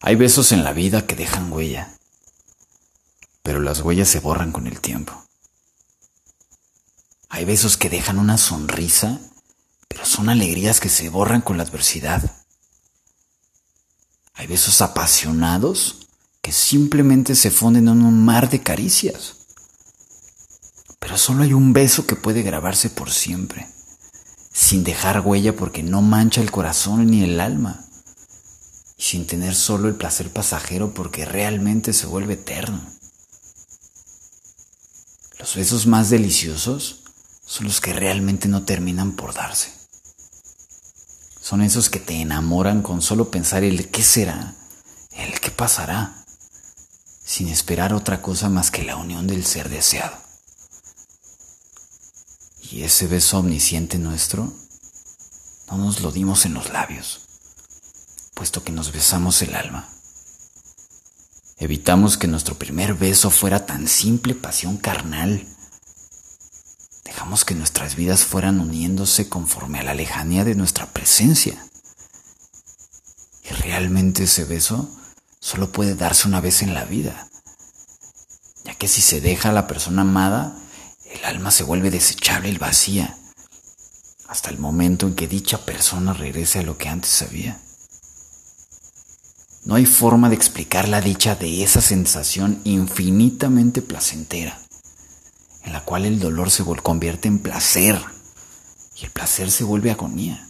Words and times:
Hay 0.00 0.14
besos 0.14 0.52
en 0.52 0.62
la 0.62 0.72
vida 0.72 1.06
que 1.06 1.16
dejan 1.16 1.50
huella, 1.50 1.96
pero 3.42 3.60
las 3.60 3.80
huellas 3.80 4.08
se 4.08 4.20
borran 4.20 4.52
con 4.52 4.66
el 4.66 4.80
tiempo. 4.80 5.24
Hay 7.30 7.46
besos 7.46 7.78
que 7.78 7.88
dejan 7.88 8.18
una 8.18 8.36
sonrisa, 8.36 9.18
pero 9.88 10.04
son 10.04 10.28
alegrías 10.28 10.80
que 10.80 10.90
se 10.90 11.08
borran 11.08 11.40
con 11.40 11.56
la 11.56 11.62
adversidad. 11.62 12.30
Hay 14.34 14.46
besos 14.46 14.82
apasionados 14.82 16.08
que 16.42 16.52
simplemente 16.52 17.34
se 17.34 17.50
funden 17.50 17.88
en 17.88 18.02
un 18.02 18.22
mar 18.22 18.50
de 18.50 18.62
caricias. 18.62 19.36
Pero 20.98 21.16
solo 21.16 21.42
hay 21.42 21.54
un 21.54 21.72
beso 21.72 22.06
que 22.06 22.16
puede 22.16 22.42
grabarse 22.42 22.90
por 22.90 23.10
siempre, 23.10 23.66
sin 24.52 24.84
dejar 24.84 25.20
huella 25.20 25.56
porque 25.56 25.82
no 25.82 26.02
mancha 26.02 26.42
el 26.42 26.50
corazón 26.50 27.06
ni 27.06 27.24
el 27.24 27.40
alma 27.40 27.85
y 28.96 29.02
sin 29.02 29.26
tener 29.26 29.54
solo 29.54 29.88
el 29.88 29.96
placer 29.96 30.32
pasajero 30.32 30.94
porque 30.94 31.24
realmente 31.24 31.92
se 31.92 32.06
vuelve 32.06 32.34
eterno. 32.34 32.84
Los 35.38 35.54
besos 35.54 35.86
más 35.86 36.08
deliciosos 36.08 37.02
son 37.44 37.66
los 37.66 37.80
que 37.80 37.92
realmente 37.92 38.48
no 38.48 38.64
terminan 38.64 39.12
por 39.12 39.34
darse. 39.34 39.70
Son 41.40 41.62
esos 41.62 41.90
que 41.90 42.00
te 42.00 42.14
enamoran 42.14 42.82
con 42.82 43.02
solo 43.02 43.30
pensar 43.30 43.62
el 43.62 43.88
qué 43.90 44.02
será, 44.02 44.54
el 45.12 45.38
qué 45.40 45.50
pasará, 45.50 46.24
sin 47.24 47.48
esperar 47.48 47.92
otra 47.92 48.22
cosa 48.22 48.48
más 48.48 48.70
que 48.70 48.82
la 48.82 48.96
unión 48.96 49.26
del 49.26 49.44
ser 49.44 49.68
deseado. 49.68 50.16
Y 52.62 52.82
ese 52.82 53.06
beso 53.06 53.38
omnisciente 53.38 53.98
nuestro 53.98 54.52
no 55.70 55.76
nos 55.76 56.00
lo 56.00 56.10
dimos 56.10 56.46
en 56.46 56.54
los 56.54 56.70
labios 56.70 57.25
puesto 58.36 58.62
que 58.62 58.70
nos 58.70 58.92
besamos 58.92 59.40
el 59.40 59.54
alma. 59.54 59.88
Evitamos 61.56 62.18
que 62.18 62.26
nuestro 62.26 62.54
primer 62.54 62.92
beso 62.92 63.30
fuera 63.30 63.64
tan 63.64 63.88
simple 63.88 64.34
pasión 64.34 64.76
carnal. 64.76 65.48
Dejamos 67.02 67.46
que 67.46 67.54
nuestras 67.54 67.96
vidas 67.96 68.26
fueran 68.26 68.60
uniéndose 68.60 69.30
conforme 69.30 69.80
a 69.80 69.84
la 69.84 69.94
lejanía 69.94 70.44
de 70.44 70.54
nuestra 70.54 70.84
presencia. 70.92 71.66
Y 73.42 73.54
realmente 73.54 74.24
ese 74.24 74.44
beso 74.44 74.94
solo 75.40 75.72
puede 75.72 75.94
darse 75.94 76.28
una 76.28 76.42
vez 76.42 76.60
en 76.60 76.74
la 76.74 76.84
vida, 76.84 77.30
ya 78.64 78.74
que 78.74 78.86
si 78.86 79.00
se 79.00 79.22
deja 79.22 79.48
a 79.48 79.52
la 79.52 79.66
persona 79.66 80.02
amada, 80.02 80.54
el 81.06 81.24
alma 81.24 81.50
se 81.50 81.64
vuelve 81.64 81.90
desechable 81.90 82.50
y 82.50 82.58
vacía, 82.58 83.16
hasta 84.28 84.50
el 84.50 84.58
momento 84.58 85.06
en 85.06 85.14
que 85.14 85.26
dicha 85.26 85.64
persona 85.64 86.12
regrese 86.12 86.58
a 86.58 86.64
lo 86.64 86.76
que 86.76 86.90
antes 86.90 87.10
sabía. 87.10 87.62
No 89.66 89.74
hay 89.74 89.84
forma 89.84 90.28
de 90.28 90.36
explicar 90.36 90.86
la 90.86 91.00
dicha 91.00 91.34
de 91.34 91.64
esa 91.64 91.80
sensación 91.80 92.60
infinitamente 92.62 93.82
placentera, 93.82 94.60
en 95.64 95.72
la 95.72 95.84
cual 95.84 96.04
el 96.04 96.20
dolor 96.20 96.52
se 96.52 96.62
convierte 96.64 97.26
en 97.26 97.40
placer 97.40 98.00
y 98.94 99.06
el 99.06 99.10
placer 99.10 99.50
se 99.50 99.64
vuelve 99.64 99.90
agonía. 99.90 100.46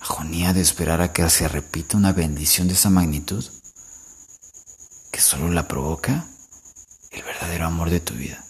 Agonía 0.00 0.54
de 0.54 0.62
esperar 0.62 1.02
a 1.02 1.12
que 1.12 1.28
se 1.28 1.48
repita 1.48 1.98
una 1.98 2.14
bendición 2.14 2.66
de 2.68 2.74
esa 2.74 2.88
magnitud 2.88 3.44
que 5.10 5.20
solo 5.20 5.50
la 5.50 5.68
provoca 5.68 6.26
el 7.10 7.22
verdadero 7.24 7.66
amor 7.66 7.90
de 7.90 8.00
tu 8.00 8.14
vida. 8.14 8.42